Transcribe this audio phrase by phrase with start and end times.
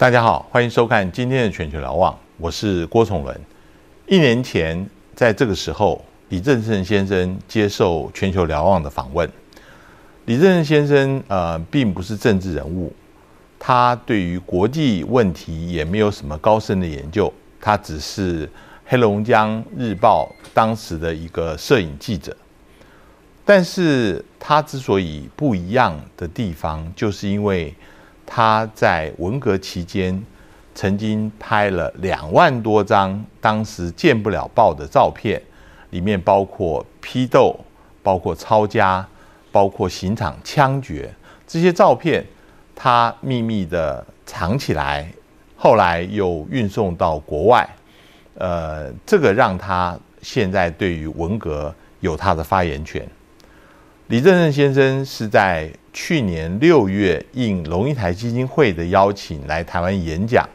[0.00, 3.40] 大家好，欢迎收看今天的全球瞭望，我是郭崇伦。
[4.06, 9.28] 一年前，在这个时候，李正盛先生接受全球瞭望的访问。
[10.26, 12.92] 李正盛先生呃，并不是政治人物，
[13.58, 18.48] 他对于国际问题也没有什么高深的研究，他只是
[18.86, 22.36] 黑龙江日报当时的一个摄影记者。
[23.44, 27.74] 但是他之所以不一样的地方，就是因为。
[28.30, 30.22] 他在文革期间
[30.74, 35.40] 曾经拍了两万多张当时见不了报的照片，
[35.90, 37.58] 里面包括批斗、
[38.02, 39.04] 包括抄家、
[39.50, 41.10] 包括刑场枪决
[41.46, 42.22] 这些照片，
[42.76, 45.10] 他秘密的藏起来，
[45.56, 47.66] 后来又运送到国外。
[48.34, 53.04] 呃，这个让他现在对于文革有他的发言权。
[54.08, 55.68] 李正盛先生是在
[56.00, 60.48] 去年六月应龙应台基金会的邀请来台湾演讲，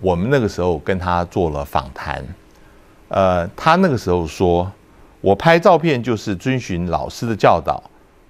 [0.00, 2.20] 我们那个时候跟他做了访谈。
[3.06, 4.70] 呃，他那个时候说
[5.22, 7.80] ：“我拍照片就是遵循老师的教导，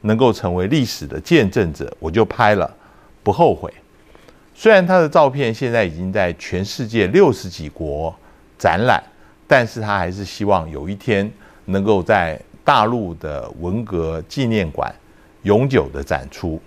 [0.03, 2.71] 能够成为历史的见证者，我就拍了，
[3.23, 3.73] 不后悔。”
[4.55, 8.15] 虽然他的照片现在已经在全世界六十几国
[8.59, 9.03] 展览，
[9.49, 11.33] 但是他还是希望有一天
[11.65, 12.39] 能够在。
[12.67, 14.91] 大陆的文革纪念馆
[15.45, 16.61] 永久的展出。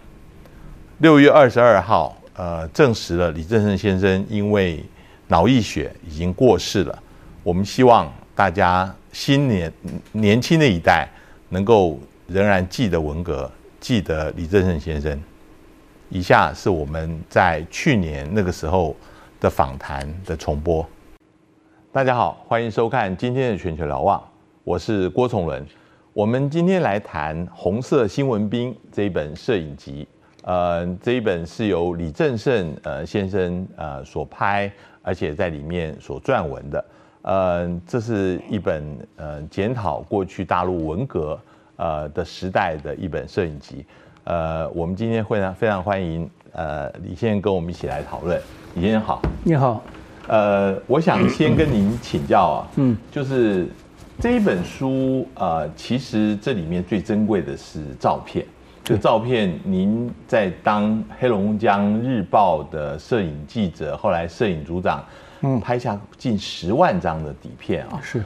[1.00, 4.84] 六月二十二号，呃，证实了李正盛先生因为
[5.28, 7.04] 脑溢血已经过世了。
[7.44, 9.72] 我们希望大家新年
[10.12, 11.08] 年轻的一代
[11.50, 15.20] 能够仍然记得文革，记得李正盛先生。
[16.10, 18.96] 以下是我们在去年那个时候
[19.40, 20.88] 的访谈的重播。
[21.92, 24.24] 大家好，欢迎收看今天的全球瞭望，
[24.64, 25.66] 我是郭崇伦。
[26.18, 30.08] 我们今天来谈《红色新闻兵》这一本摄影集，
[30.46, 34.72] 呃，这一本是由李正盛呃先生呃所拍，
[35.04, 36.86] 而且在里面所撰文的，
[37.22, 38.84] 呃，这是一本
[39.18, 41.40] 呃检讨过去大陆文革
[41.76, 43.86] 呃的时代的一本摄影集，
[44.24, 48.42] 呃，我们今天会常非常欢迎呃李先生跟我们一起来讨论，
[48.74, 49.84] 李先生好，你好，
[50.28, 53.68] 呃，我想先跟您请教啊，嗯，就是。
[54.20, 58.44] 这一本书，呃，其实这里面最珍贵的是照片。
[58.84, 65.06] 这照片，您在当黑龙江日报的摄影记者，后来摄影组长，
[65.42, 68.00] 嗯，拍下近十万张的底片啊。
[68.02, 68.24] 是，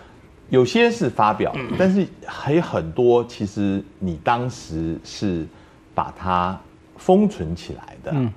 [0.47, 5.45] 有些是发表，但是还有很多，其实你当时是
[5.93, 6.57] 把它
[6.95, 8.11] 封存起来的。
[8.13, 8.33] 嗯，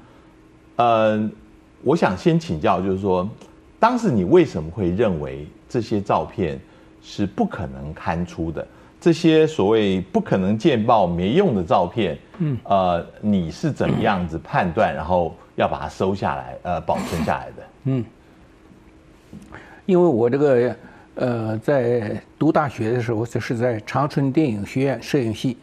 [0.75, 1.31] 呃，
[1.83, 3.29] 我想先请教，就是说，
[3.79, 6.59] 当时你为什么会认为这些照片？
[7.07, 8.67] 是不可能刊出的
[8.99, 17.63] 这些所谓不可能见报没用的照片，嗯，呃，你是怎么样子判断，然后要把它收下来，呃，保存下来的？
[17.85, 18.03] 嗯，
[19.85, 20.75] 因为我这个
[21.17, 25.59] 呃，在读大学的时候，就是在长春电影学院摄影系，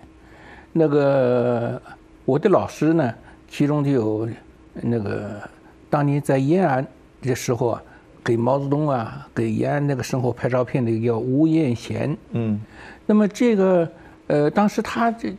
[0.72, 1.81] 那个
[2.24, 3.12] 我的老师呢，
[3.50, 4.30] 其中就有
[4.74, 5.41] 那个
[5.90, 6.85] 当年在延安
[7.24, 7.81] 的时候啊。
[8.23, 12.15] 给毛泽东啊，给延安那个生活拍照片的叫吴艳贤。
[12.31, 12.59] 嗯，
[13.05, 13.91] 那么这个
[14.27, 15.35] 呃，当时他这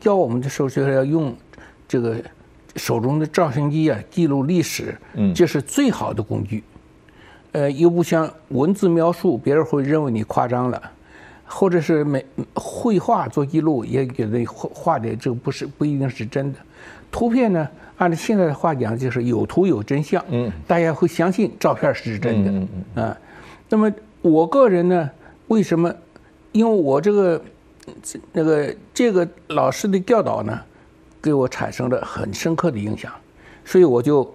[0.00, 1.34] 教我们的时候，就是要用
[1.86, 2.16] 这个
[2.76, 4.96] 手中的照相机啊记录历史。
[5.14, 6.64] 嗯，这是最好的工具。
[7.52, 10.82] 呃，又不像文字描述，别人会认为你夸张了，
[11.46, 12.24] 或者是美
[12.54, 16.58] 绘画做记录，也觉得画画的这个不是不一定是真的。
[17.10, 17.68] 图片呢？
[17.98, 23.16] 按照现在的话讲，就是有图有真相，嗯，大家会相信照片是真的，嗯嗯啊。
[23.70, 23.90] 那么
[24.20, 25.10] 我个人呢，
[25.48, 25.90] 为什么？
[26.52, 27.42] 因为我这个
[28.32, 30.60] 那个这个老师的教导呢，
[31.22, 33.10] 给我产生了很深刻的影响，
[33.64, 34.30] 所以我就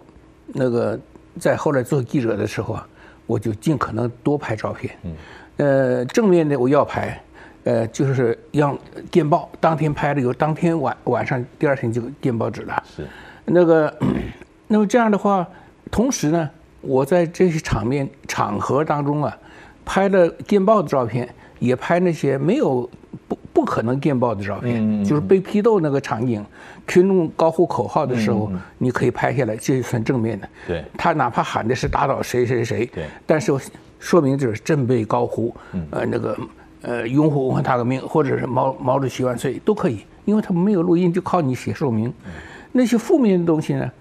[0.47, 0.99] 那个
[1.39, 2.87] 在后来做记者的时候啊，
[3.27, 5.13] 我就尽可能多拍照片，嗯，
[5.61, 7.21] 呃，正面的我要拍，
[7.65, 8.75] 呃，就是让
[9.11, 13.05] 电报，当天拍了，以后当天晚晚上第二天就电报纸了，是。
[13.45, 13.95] 那个，
[14.67, 15.47] 那么这样的话，
[15.91, 16.49] 同时呢，
[16.81, 19.37] 我在这些场面场合当中啊，
[19.85, 21.29] 拍了电报的照片，
[21.59, 22.89] 也拍那些没有
[23.27, 26.43] 不不可能电报的照片，就是被批斗那个场景，
[26.87, 30.49] 群众高呼口号的时候，你可以拍下来，这就算正面的。
[30.67, 33.51] 对，他哪怕喊的是打倒谁谁谁，对，但是
[34.01, 35.55] 说明就是振臂高呼，
[35.91, 36.37] 呃，那个
[36.81, 42.11] 呃，拥护文化大革命，或者是毛毛主席万岁都可以，因为他们没有录音，就靠你写说明。
[42.71, 43.91] 那些负面的东西呢？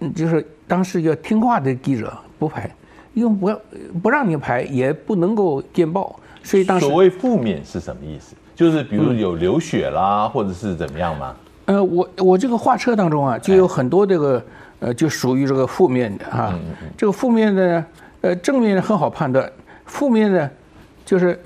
[0.00, 2.70] 嗯，就是当时要听话的记者不拍，
[3.14, 3.60] 因为不要
[4.02, 8.36] 不让你拍，也不能够见报，所以当时所谓负面是什么意思？
[8.54, 11.34] 就是比如有流血啦，或者是怎么样吗？
[11.64, 14.44] 呃，我我这个画册当中啊，就有很多这个
[14.80, 16.58] 呃，就属于这个负面的啊。
[16.96, 17.82] 这个负面的，
[18.22, 19.50] 呃，正面的很好判断，
[19.86, 20.50] 负面的，
[21.04, 21.40] 就是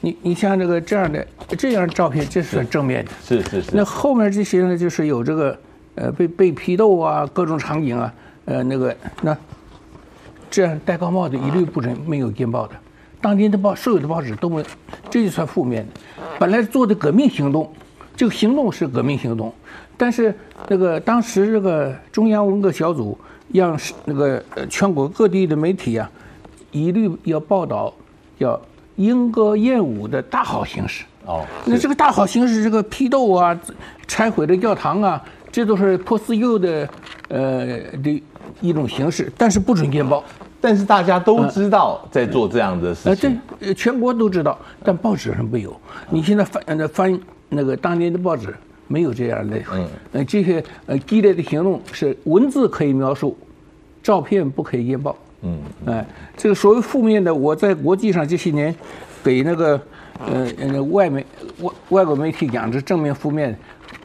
[0.00, 1.26] 你你像这个这样的
[1.58, 3.10] 这样照片，这是算正面的。
[3.24, 3.70] 是是是。
[3.74, 5.58] 那后面这些呢，就是有这个
[5.96, 8.14] 呃被被批斗啊，各种场景啊，
[8.44, 9.36] 呃那个那
[10.50, 12.74] 这样戴高帽的一律不准没有电报的。
[13.20, 14.64] 当天的报所有的报纸都没，
[15.08, 16.00] 这就算负面的。
[16.38, 17.72] 本来做的革命行动，
[18.16, 19.52] 这个行动是革命行动，
[19.96, 20.34] 但是
[20.68, 23.16] 那个当时这个中央文革小组
[23.52, 26.10] 让那个全国各地的媒体啊，
[26.70, 27.92] 一律要报道
[28.38, 28.60] 要
[28.96, 31.04] 莺歌燕舞的大好形势。
[31.24, 33.58] 哦，那这个大好形势，这个批斗啊、
[34.08, 35.22] 拆毁的教堂啊，
[35.52, 36.88] 这都是破四旧的
[37.28, 37.66] 呃
[38.02, 38.22] 的
[38.60, 40.24] 一种形式，但是不准见报。
[40.60, 45.76] 但是大家都知道在做这样的事情，这全国都知道，但报纸上没有。
[46.08, 48.54] 你现在翻那翻那个当年的报纸，
[48.92, 49.56] 没有这样的。
[49.72, 53.36] 嗯，呃，这些呃激烈的行动是文字可以描述，
[54.02, 55.16] 照片不可以验报。
[55.40, 56.06] 嗯，哎，
[56.36, 58.74] 这个所谓负面的，我在国际上这些年
[59.24, 59.80] 给那个
[60.18, 61.24] 呃呃外媒
[61.60, 63.56] 外外国媒体讲这正面负面。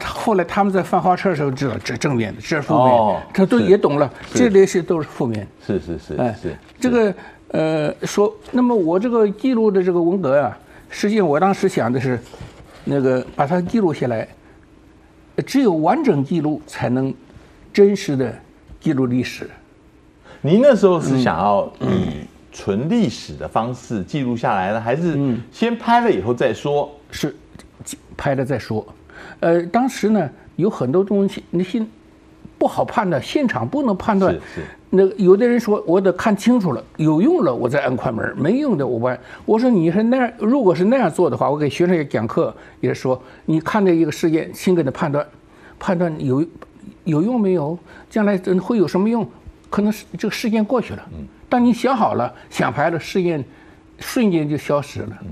[0.04, 5.46] 后来他们在翻花册的时候知道这正面的，这是负面，他都也懂了，这类是都是负面。
[5.66, 7.14] 是是是，哎是这个
[7.48, 10.56] 呃说，那么我这个记录的这个文革啊，
[10.88, 12.18] 实际上我当时想的是，
[12.84, 14.28] 那个把它记录下来，
[15.46, 17.12] 只有完整记录才能
[17.72, 18.34] 真实的
[18.80, 19.48] 记录历史。
[20.40, 26.90] 您那时候是想要以纯历史的方式记录下来呢，还是先拍了以后再说？
[27.10, 27.34] 是
[28.16, 28.86] 拍了再说。
[29.40, 31.84] 呃，当时呢有很多东西，那些
[32.56, 34.32] 不好判断，现场不能判断。
[34.34, 34.66] 是是。
[34.90, 39.18] 那有的人说，我得看清楚了，有用了我再按快门，没用的我不按。
[39.44, 45.26] 我说你是那样，如果是那样做的话，我给学生也讲课，也说你看这一个事件，先给他判断，
[45.78, 46.44] 判断有
[47.04, 49.28] 有用没有，将来会有什么用？
[49.70, 51.08] 可能是这个事件过去了。
[51.12, 51.26] 嗯。
[51.48, 53.44] 当你想好了，想拍了，事件
[53.98, 55.18] 瞬间就消失了。
[55.22, 55.28] 嗯。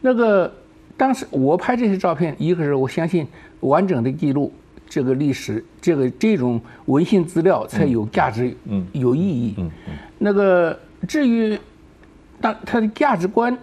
[0.00, 0.52] 那个。
[0.96, 3.24] 当时我拍这些照片，一个是我相信
[3.60, 4.52] 完整的记录
[4.88, 9.54] 这个历史，这个这种文献资料才有价值，嗯，有意义。
[9.58, 9.92] 嗯嗯。
[10.18, 11.58] 那个至于
[12.40, 13.56] 当它的价值观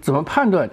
[0.00, 0.70] 怎么判断，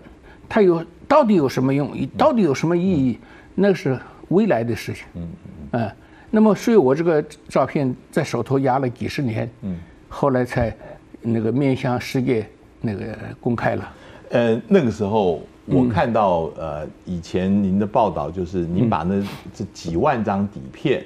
[0.47, 3.19] 它有到底有什么用，到底有什么意义，
[3.55, 3.99] 那是
[4.29, 5.05] 未来的事情。
[5.15, 5.27] 嗯
[5.71, 5.81] 嗯。
[5.81, 5.91] 嗯，
[6.29, 10.75] 那么所以我这个照片在手头压了几十年，嗯，后来才
[11.21, 12.47] 那个面向世界
[12.79, 13.93] 那个公开了。
[14.29, 15.41] 呃，那个时候。
[15.65, 19.21] 我看到呃，以前您的报道就是您把那
[19.53, 21.03] 这几万张底片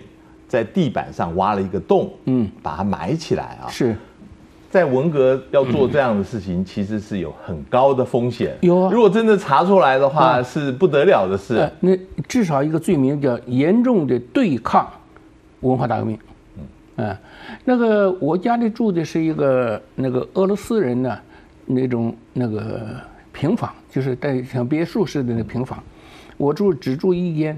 [0.47, 3.69] 在地板上挖了一个洞，嗯，把它埋起来啊。
[3.69, 3.95] 是，
[4.69, 8.57] 在文革要做这样的事情，其实是有很高的风险。
[8.61, 11.71] 有啊，如果真的查出来的话，是不得了的事。
[11.79, 11.97] 那
[12.27, 14.85] 至少一个罪名叫严重的对抗
[15.61, 16.19] 文化大革命。
[16.97, 17.15] 嗯，
[17.63, 21.17] 那个我家里住的是一个那个俄罗斯人呢，
[21.65, 22.81] 那种那个。
[23.31, 25.83] 平房就是带像别墅似的那平房，
[26.37, 27.57] 我住只住一间，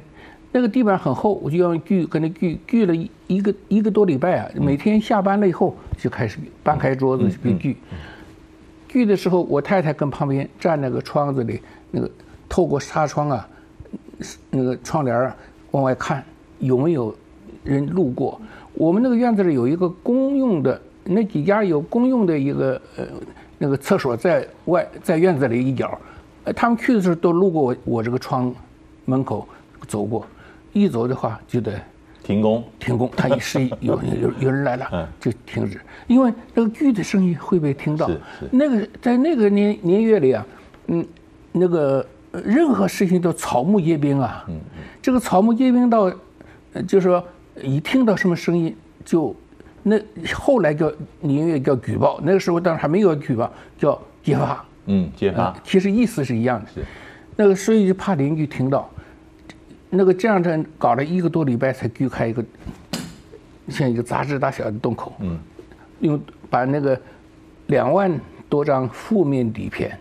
[0.51, 4.49] 那个地板很厚，我就要锯，跟那锯锯了一一个一个多礼拜啊。
[4.55, 7.77] 每天下班了以后就开始搬开桌子去锯，
[8.87, 11.59] 锯的时候我太太跟旁边站那个窗子里，
[11.91, 12.09] 那个
[12.47, 13.47] 透过纱窗啊，
[14.49, 15.35] 那个窗帘啊
[15.71, 16.23] 往外看
[16.59, 17.13] 有没有
[17.63, 18.39] 人路过。
[18.73, 23.05] 我们那个院子里有一个公用的，那几家有公用的一个呃。
[23.63, 25.95] 那个厕所在外，在院子里一角，
[26.43, 28.53] 呃，他们去的时候都路过我我这个窗
[29.05, 29.47] 门口
[29.87, 30.25] 走过，
[30.73, 31.73] 一走的话就得
[32.23, 33.09] 停工，停工。
[33.15, 38.09] 他一示意有有有人来了，就停止，因为那个锯的声音会被听到。
[38.51, 40.45] 那个在那个年年月里啊，
[40.87, 41.05] 嗯，
[41.51, 44.45] 那个任何事情都草木皆兵啊。
[44.47, 44.83] 嗯嗯。
[45.01, 46.09] 这个草木皆兵到，
[46.87, 47.23] 就是说
[47.61, 49.35] 一听到什么声音就。
[49.83, 49.99] 那
[50.35, 54.63] 后来叫宁愿叫举报，那个时候当然还没有举报，叫揭发。
[54.85, 55.55] 嗯，揭发。
[55.63, 56.69] 其实意思是一样的。
[56.73, 56.81] 是。
[57.35, 58.89] 那个所以就怕邻居听到，
[59.89, 62.43] 那个这样的搞了一个多礼拜才锯开一个，
[63.69, 65.13] 像一个杂志大小的洞口。
[65.19, 65.39] 嗯。
[65.99, 66.99] 用把那个
[67.67, 68.11] 两万
[68.49, 69.97] 多张负面底片，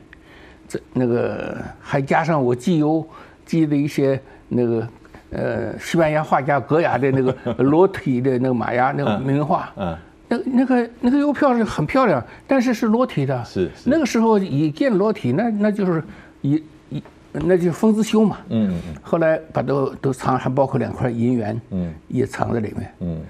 [0.66, 3.06] 这那个还加上我寄邮
[3.44, 4.88] 寄的一些那个。
[5.32, 7.32] 呃，西班牙画家格雅的那个
[7.62, 9.96] 裸体的那个玛雅那个名画，嗯，
[10.30, 16.00] 那那个那个邮票是很漂亮，但是是裸体的，是那个时候一见裸体，那那就是
[16.40, 23.20] 一一那就封子修嘛，嗯嗯，后来把都都藏，还包括两块银元，嗯，也藏在里面，嗯，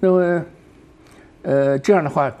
[0.00, 0.42] 那么
[1.42, 2.32] 呃这样的话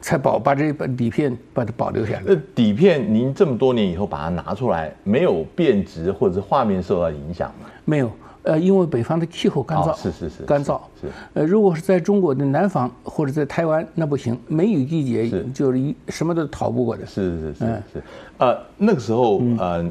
[0.00, 2.22] 才保把这本底片把它保留下来。
[2.24, 7.66] 那底片您这么多年以后把它拿出来，没有变质或者是画面受到影响吗？
[7.84, 8.08] 没有。
[8.44, 10.78] 呃，因为北方的气候干燥，是是是，干燥。
[11.00, 11.08] 是。
[11.32, 17.06] 呃，如果是在中国的南方或者在台湾，那不行，梅雨季节就是一什么都逃不过的。
[17.06, 17.58] 是是是
[17.92, 18.02] 是，
[18.38, 19.84] 呃，那个时候呃，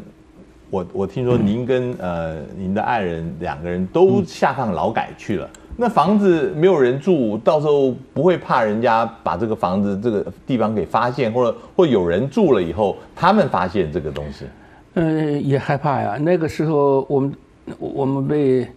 [0.69, 14.45] 我我听说您跟呃您的爱人两个人都下放劳改去了，那房子没有人住，到时候不会怕人家把这个房子这个地方给发现，或者或有人住了以后，他们发现这个东西，
[14.93, 16.17] 嗯，也害怕呀。
[16.19, 17.33] 那个时候我们
[17.79, 18.67] 我们被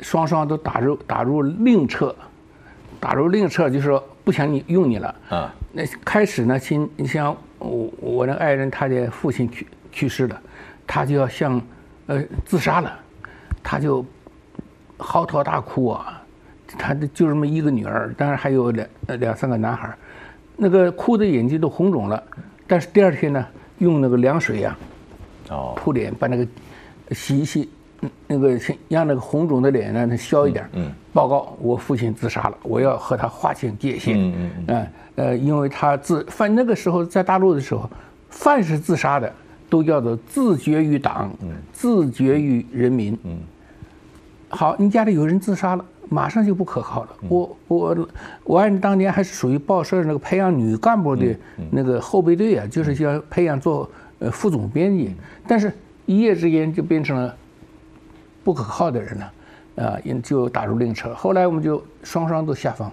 [0.00, 2.14] 双双都打入打入另册，
[2.98, 5.54] 打入另册就是说不想你用你了啊。
[5.72, 10.40] 那开始呢，亲，你像我我那爱人，他的父亲去去世了，
[10.86, 11.60] 他就要像
[12.06, 12.92] 呃自杀了，
[13.62, 14.04] 他就
[14.98, 16.16] 嚎啕大哭啊。
[16.78, 19.98] 他的就这么一个女儿，当然还有两两三个男孩儿，
[20.56, 22.22] 那个哭的眼睛都红肿了。
[22.68, 23.44] 但是第二天呢，
[23.78, 24.78] 用那个凉水呀、
[25.48, 26.46] 哦，扑脸，把那个
[27.10, 27.68] 洗一洗，嗯
[28.26, 30.68] 那个先让那个红肿的脸呢消一点。
[30.72, 34.16] 嗯，报告我父亲自杀了，我要和他划清界限。
[34.18, 37.88] 嗯嗯嗯，呃，因为他自犯那个时候在大陆的时候，
[38.28, 39.32] 凡是自杀的
[39.68, 41.30] 都叫做自绝于党，
[41.72, 43.18] 自绝于人民。
[43.24, 43.38] 嗯，
[44.48, 47.10] 好，你家里有人自杀了，马上就不可靠了。
[47.28, 48.08] 我我
[48.44, 51.36] 我爱人当年还是属于报社那个培养女干部的
[51.70, 53.88] 那个后备队啊，就是要培养做
[54.20, 55.14] 呃副总编辑，
[55.46, 55.72] 但是
[56.06, 57.34] 一夜之间就变成了
[58.42, 59.30] 不可靠的人呢，
[59.76, 61.14] 啊，因就打入另车。
[61.14, 62.90] 后来我们就双双都下放。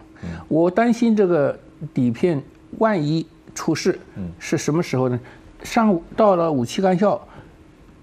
[0.47, 1.57] 我担心这个
[1.93, 2.41] 底片
[2.79, 3.99] 万一出事，
[4.39, 5.19] 是什么时候呢？
[5.63, 7.19] 上午到了武器干校，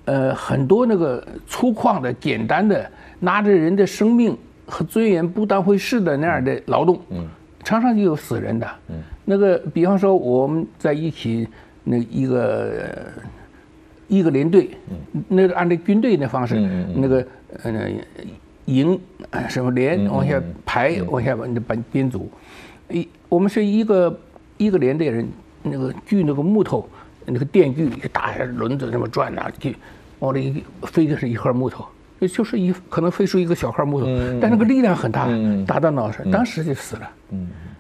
[0.05, 4.37] 呃，很多那个粗犷的、简单的，拿着人的生命
[4.67, 7.29] 和尊严不当回事的那样的劳动，嗯，
[7.63, 11.49] 常常就有死人的，嗯，那个比方说我们在一起
[11.85, 13.23] 那一个呃
[14.15, 14.71] 一个连队，
[15.29, 16.55] 那个按照军队的方式，
[16.95, 17.27] 那个
[17.63, 17.91] 呃
[18.67, 18.99] 营
[19.31, 22.31] 呃什么连往下排，往下把把编组，
[22.91, 24.21] 一我们是一个
[24.57, 25.27] 一个连队人，
[25.63, 26.89] 那个锯那个木头。
[27.27, 29.71] 那个电锯一打下轮子这么转呐，就
[30.19, 31.83] 往里飞的是一块木头，
[32.21, 34.07] 就是一可能飞出一个小块木头，
[34.43, 35.27] 但那个力量很大，
[35.67, 37.11] 打到脑上，当时就死了。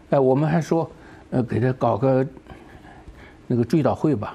[0.08, 0.90] 哎，我们还说，
[1.28, 2.26] 呃，给他搞个
[3.46, 4.34] 那个追悼会吧。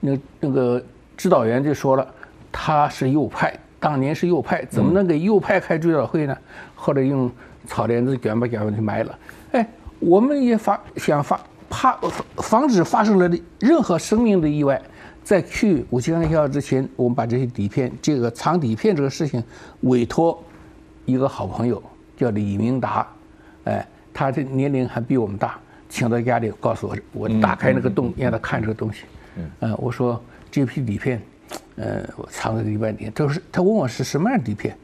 [0.00, 0.82] 那那个
[1.20, 2.14] 指导员就说了，
[2.50, 6.34] 他是右派，当年是右派，怎么能给右派开追悼会呢？
[6.74, 7.30] 后来用
[7.66, 9.18] 草帘子卷吧卷吧就埋了。
[9.52, 11.38] 哎，我们也发想发。
[11.68, 11.96] 怕
[12.38, 14.80] 防止发生了任何生命的意外，
[15.22, 19.40] 在去武器干校之前，我们把这些底片，这个藏底片这个事情，
[19.82, 20.42] 委托
[21.04, 21.80] 一个好朋友
[22.16, 23.06] 叫李明达，
[23.64, 29.04] 哎，他的年龄还比我们大，请到家里告诉我，我打开那个洞让他看这个东西，
[29.60, 30.20] 嗯，我说
[30.50, 31.20] 这批底片，
[31.76, 34.76] 呃，我藏在里边里，他说他问我是什么样的底片，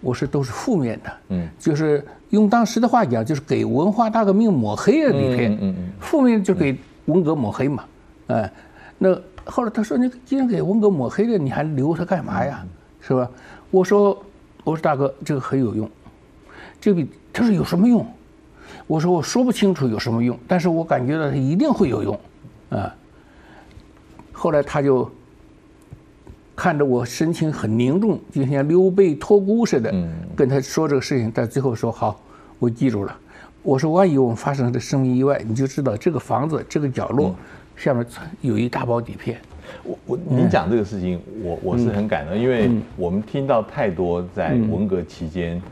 [0.00, 7.84] 我说都是负面的，嗯，就是用当时的话讲，就是给文化大革命抹黑的底片，嗯嗯，负面就给文革抹黑嘛，
[8.28, 8.50] 哎，
[8.98, 12.64] 那后来他说，你既然给文革抹黑了，你还留它干嘛呀？
[13.00, 13.28] 是吧？
[13.70, 14.22] 我说，
[14.64, 15.90] 我说大哥，这个很有用，
[16.80, 18.06] 这个他说有什么用？
[18.86, 22.20] 我说我说不清楚有什么用，但是我感觉到它一定会有用，
[22.70, 22.94] 啊。
[24.38, 25.10] 后来他就。
[26.60, 29.94] 看着我神情很凝重，就像刘备托孤似的，
[30.34, 31.30] 跟他说这个事情。
[31.32, 32.20] 但最后说好，
[32.58, 33.16] 我记住了。
[33.62, 37.32] 我说万一我们发生这生命意外，你就知道这个房子这个角落
[37.76, 38.04] 下面
[38.40, 39.38] 有一大包底片。
[39.84, 45.62] 我我您讲这个事情，我我是很感动，因为我们听到太多在文革期间。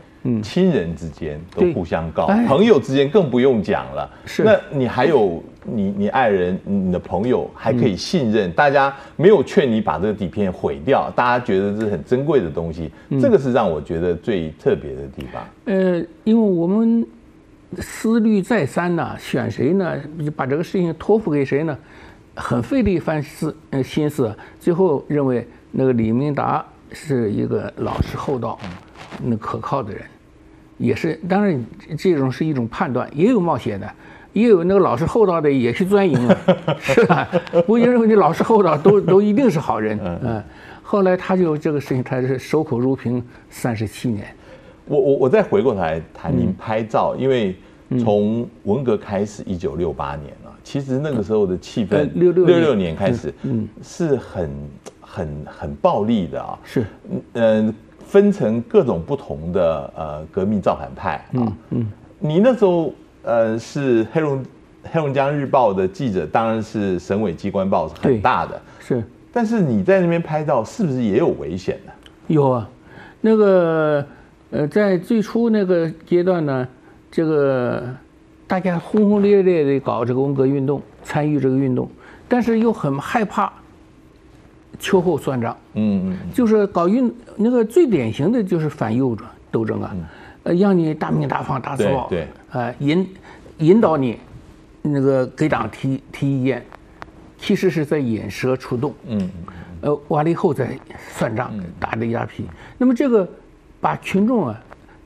[0.43, 4.11] 亲人之间都互相告，朋友之间更不用讲了。
[4.25, 12.91] 是，那你还有你你爱人、你的朋友还可以信任，大家没有劝你把这个底片毁掉，大家觉得这是很珍贵的东西，
[13.21, 15.43] 这个是让我觉得最特别的地方。
[15.67, 17.07] 呃，因为我们
[17.79, 19.97] 思虑再三呢，选谁呢？
[20.37, 21.77] 把这个事情托付给谁呢？
[22.35, 28.59] 很费了一番思呃心思，最后认为那个李明达是一个老实厚道、
[29.25, 30.03] 那可靠的人。
[30.79, 31.65] 也是，当然
[31.97, 33.91] 这种是一种判断，也有冒险的，
[34.33, 36.39] 也有那个老实厚道的也去钻营了，
[36.79, 37.27] 是吧？
[37.67, 40.43] 不认为你老实厚道都都一定是好人，嗯。
[40.83, 44.27] 后来他就这个事情，他是守口如瓶三十七年。
[44.85, 47.57] 我我我再回过头来谈您拍照，因为
[47.99, 54.51] 从文革开始，一九六八年啊，其实那个时候的气氛，六六六六年开始，嗯，是很
[55.01, 56.85] 很很暴力的啊，是，
[57.33, 57.75] 嗯。
[58.07, 61.87] 分成各种不同的呃革命造反派啊，嗯，
[62.21, 64.45] 你那时候呃是黑龙
[64.85, 71.93] 黑龙江日报的记者，当然是省委机关报是很大的，是，但是你在那边拍照是不是也有危险呢？
[72.29, 72.69] 有啊，
[73.21, 74.07] 那个
[74.51, 76.67] 呃，在最初那个阶段呢，
[77.11, 77.83] 这个
[78.47, 81.91] 大家轰轰烈烈的搞这个文革运动，参与这个运动，
[82.29, 83.53] 但是又很害怕
[84.79, 85.57] 秋后算账。
[85.75, 89.95] 嗯嗯，就是搞运那个最典型的就是反右转斗争啊，
[90.45, 93.09] 呃，让你大鸣大放、大字报，对，呃，引
[93.59, 94.19] 引导你
[94.83, 96.65] 那个给党提提意见，
[97.39, 98.95] 其实是在引蛇出洞。
[99.07, 99.31] 嗯嗯，
[99.83, 100.79] 呃，完了以后再
[101.13, 102.45] 算账，打的一大批。
[102.79, 103.29] 那么这个。
[103.79, 104.59] 把群众啊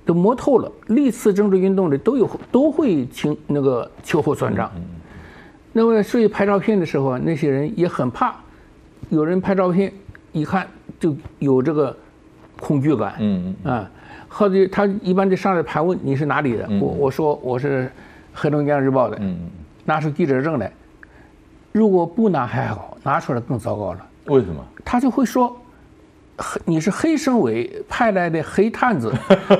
[0.07, 4.71] 都摸透了，历次政治运动里都有都会清那个秋后算账。
[5.73, 8.35] 那么所以拍照片的时候啊，那些人也很怕，
[9.09, 9.93] 有人拍照片
[10.33, 10.67] 一看
[10.99, 11.97] 就有这个
[12.61, 13.15] 恐惧感。
[13.19, 13.91] 嗯嗯啊，
[14.29, 17.91] 或者他一般就上来盘问你是哪里的，我我说我是
[18.35, 19.17] 黑龙江日报的。
[19.21, 19.51] 嗯嗯，
[19.85, 20.71] 拿出记者证来，
[21.73, 24.07] 如果不拿还好，拿出来更糟糕了。
[24.27, 24.65] 为什么？
[24.85, 25.57] 他就会说。
[26.65, 29.13] 你是黑省委派来的黑探子，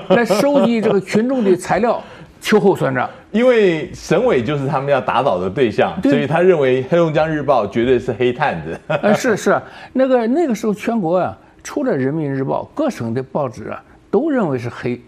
[0.09, 2.03] 来收集这个群众的材料，
[2.41, 3.09] 秋后算账。
[3.31, 8.81] 因为省委就是他们要打倒的对象，所以他认为黑龙江日报绝对是黑炭子。
[8.89, 9.61] 呃，是是，
[9.93, 13.81] 那个那个时候全国啊，除了人民日报，各省的报纸啊，
[14.11, 15.01] 都认为是黑。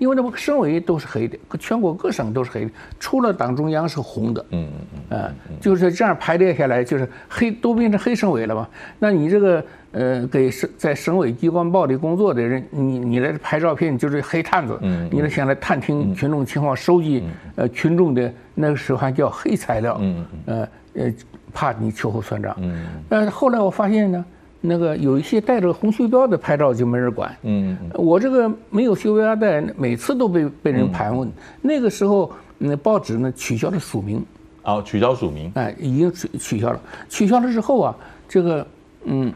[0.00, 4.44] 因为那个省委都是黑的，全国各省都是黑的，除了党中央是红的。
[4.50, 4.66] 嗯
[5.10, 8.66] 嗯嗯，就是这样排列下来，就是黑都变成黑省委了嘛。
[8.98, 14.78] 那你这个呃，给省在省委机关报里工作的人，你你来拍照片就是黑探子。
[14.80, 17.22] 嗯，你来想来探听群众情况，收集
[17.56, 19.98] 呃群众的那个时候还叫黑材料。
[20.00, 20.58] 嗯嗯，
[20.94, 21.12] 呃呃，
[21.52, 22.56] 怕你秋后算账。
[22.58, 24.24] 嗯，呃，后来我发现呢。
[24.60, 27.34] 那个有一些带着红袖标的拍照就没人管。
[27.42, 31.30] 嗯，我这个没有袖标带，每次都被被人盘问。
[31.62, 34.24] 那个时候，那报纸呢取消了署名。
[34.62, 35.50] 哦，取消署名。
[35.54, 36.80] 哎，已经取取消了。
[37.08, 37.96] 取消了之后啊，
[38.28, 38.66] 这个
[39.04, 39.32] 嗯，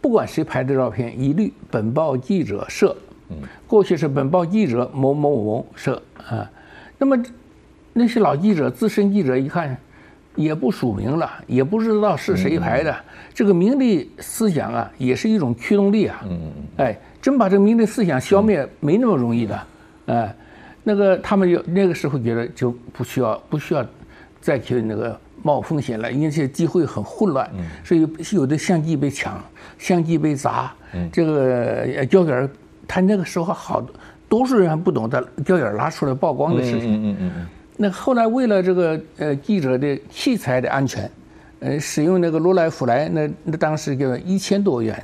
[0.00, 2.94] 不管谁拍的照片，一律本报记者摄。
[3.30, 3.36] 嗯。
[3.66, 6.50] 过去是本报记者某某某摄啊。
[6.98, 7.16] 那么
[7.94, 9.76] 那些老记者、资深记者一看。
[10.38, 12.94] 也不署名了，也不知道是谁排的。
[13.34, 16.24] 这个名利思想啊，也是一种驱动力啊。
[16.76, 19.60] 哎，真把这个名利思想消灭没那么容易的。
[20.06, 20.34] 哎，
[20.84, 23.84] 那个他们就那个时候觉得就不需要不需要
[24.40, 27.50] 再去那个冒风险了，因为这机会很混乱。
[27.56, 27.64] 嗯。
[27.84, 29.42] 所以有的相机被抢，
[29.76, 30.72] 相机被砸。
[30.94, 31.08] 嗯。
[31.12, 32.48] 这个胶卷，
[32.86, 33.84] 他那个时候好
[34.28, 36.94] 多数人还不懂得胶卷拿出来曝光的事情。
[36.94, 37.46] 嗯嗯嗯嗯。
[37.80, 41.08] 那后来为了这个呃记者的器材的安全，
[41.60, 45.00] 呃使用那个罗莱、福莱，那那当时就一千多元，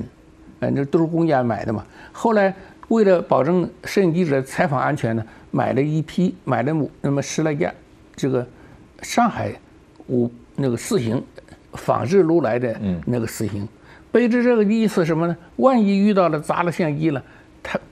[0.59, 1.85] 呃那都是公家买的嘛。
[2.11, 2.53] 后来
[2.89, 7.73] 为了保证摄影记者采访安全呢，买了一批，买了那么十来架，
[8.13, 8.45] 这个
[9.01, 9.53] 上海
[10.07, 11.23] 五那个四型
[11.71, 13.65] 仿制罗莱的那个四型，
[14.11, 15.37] 背着这个意思什么呢？
[15.55, 17.23] 万一遇到了砸了相机了。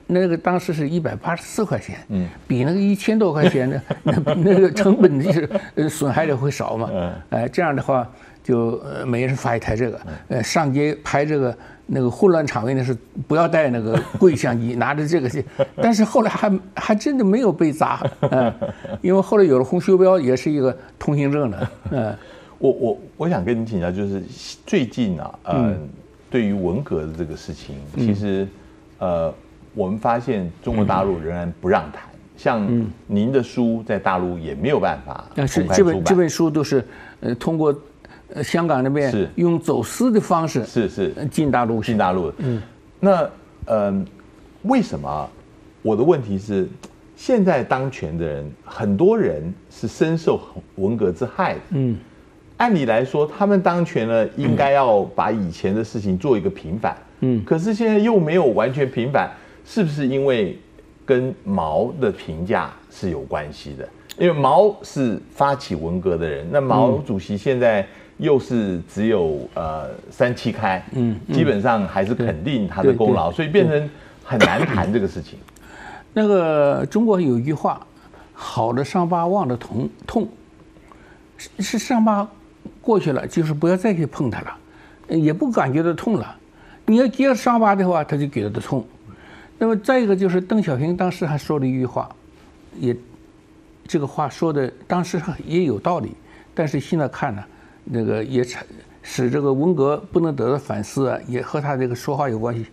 [0.06, 8.06] 他那个当时是一百八十四块钱，嗯，比那个一千多块钱的 那那个成本就是呃损害的会少嘛，嗯，哎这样的话
[8.42, 12.94] 就呃每人发一台这个，呃上街拍这个那个混乱场面的是
[13.26, 15.42] 不要带那个贵相机，拿着这个去，
[15.80, 18.52] 但是后来还还真的没有被砸，嗯，
[19.00, 22.14] 因为后来有了红袖标也是一个通行证的，嗯，
[22.58, 24.22] 我我我想跟你请教，就是
[24.66, 25.74] 最近啊，呃，
[26.30, 28.46] 对于文革的这个事情，其实
[28.98, 29.32] 呃。
[29.74, 32.02] 我们发现中国大陆仍然不让谈，
[32.36, 32.66] 像
[33.06, 36.84] 您的书在大陆也没有办法公是这本这本书都是
[37.20, 37.74] 呃通过
[38.32, 42.32] 呃香港那边是用走私的方式是是进大陆进大陆。
[42.38, 42.62] 嗯，
[43.00, 43.28] 那
[43.66, 44.04] 呃
[44.62, 45.28] 为什么？
[45.82, 46.66] 我的问题是，
[47.14, 50.40] 现在当权的人很多人是深受
[50.76, 51.60] 文革之害的。
[51.70, 51.98] 嗯，
[52.56, 56.96] 按理来说，他们当权了，应该要把以前的事情做一个平反。
[57.20, 59.30] 嗯，可是现在又没有完全平反。
[59.64, 60.58] 是不是因为
[61.04, 63.88] 跟毛的评价是有关系的？
[64.18, 67.84] 因为毛是发起文革的人，那毛主席现在
[68.18, 73.90] 又是只有呃三七开，嗯，基本上还是肯定他的功劳，所以变成
[74.22, 75.38] 很难谈这个事情。
[76.12, 77.84] 那个中国有一句话
[78.32, 80.28] ：“好的伤疤忘了疼痛。”
[81.36, 82.26] 是是伤疤
[82.80, 84.56] 过去了，就是不要再去碰它了，
[85.08, 86.36] 也不感觉到痛了。
[86.86, 88.86] 你要接着伤疤的话，他就觉得痛。
[89.56, 92.08] 那么再一个就是邓小平当时还说了一句话，
[92.78, 92.94] 也
[93.86, 96.12] 这个话说的当时也有道理，
[96.54, 97.42] 但是现在看呢，
[97.84, 98.58] 那个也使
[99.02, 102.66] 使这个文革不能得到反思啊，也和他这个说话有关系。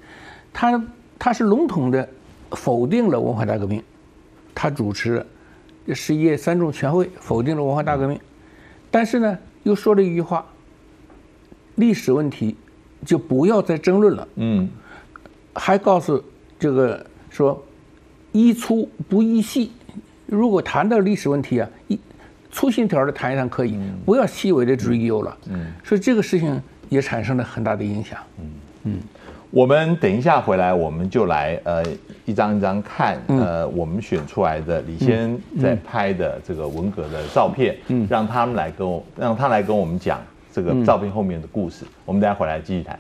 [0.52, 0.84] 他
[1.20, 2.10] 他是笼统的
[2.52, 3.82] 否定了文化大革命，
[4.56, 5.26] 他主持
[5.94, 8.20] 十一届三中全会否定了文化大革命，
[8.90, 10.46] 但是呢又说了一句话，
[11.76, 12.58] 历史问题
[13.06, 14.28] 就不要再争论了。
[14.36, 14.68] 嗯，
[15.54, 16.22] 还告诉。
[16.62, 17.60] 这个说，
[18.32, 19.72] 一粗不一细。
[20.28, 22.00] 如果谈到历史问题啊，一
[22.52, 25.36] 粗线条的谈一谈可以，不要细微的追究了。
[25.50, 28.20] 嗯，所以这个事情也产生了很大的影响。
[28.40, 28.46] 嗯
[28.84, 29.00] 嗯，
[29.50, 31.84] 我们等一下回来，我们就来呃
[32.26, 40.22] 一张一张看呃我们选出来的李先在拍的这个文革的照片，嗯，让他们来跟我让他来跟我们讲
[40.54, 41.86] 这个照片后面的故事。
[42.06, 43.00] 我们等下回来继续谈。